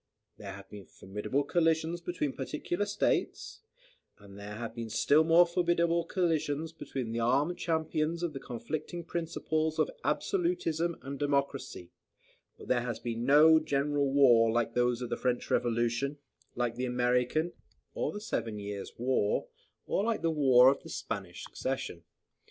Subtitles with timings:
[0.37, 3.61] There have been formidable collisions between particular states;
[4.17, 9.03] and there have been still more formidable collisions between the armed champions of the conflicting
[9.03, 11.91] principles of absolutism and democracy;
[12.57, 16.17] but there has been no general war, like those of the French Revolution,
[16.55, 17.53] like the American,
[17.93, 19.49] or the Seven Years' War,
[19.85, 22.01] or like the War of the Spanish Succession.